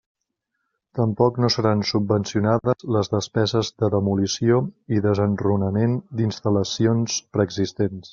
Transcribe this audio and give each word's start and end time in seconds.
Tampoc 0.99 1.35
no 1.43 1.49
seran 1.55 1.83
subvencionables 1.89 2.87
les 2.95 3.11
despeses 3.15 3.69
de 3.83 3.89
demolició 3.95 4.57
i 4.97 5.03
desenrunament 5.07 5.95
d'instal·lacions 6.21 7.21
preexistents. 7.37 8.09